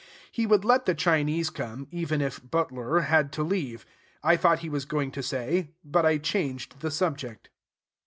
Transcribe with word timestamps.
He 0.31 0.47
would 0.47 0.65
let 0.65 0.87
the 0.87 0.95
Chinese 0.95 1.51
come, 1.51 1.87
even 1.91 2.21
if 2.21 2.41
B 2.41 2.47
tl 2.47 2.75
r 2.75 3.01
had 3.01 3.31
to 3.33 3.43
leave, 3.43 3.85
I 4.23 4.35
thought 4.35 4.61
he 4.65 4.67
was 4.67 4.83
going 4.85 5.11
to 5.11 5.21
say, 5.21 5.75
but 5.85 6.07
I 6.07 6.17
changed 6.17 6.79
the 6.79 6.89
subject. 6.89 7.51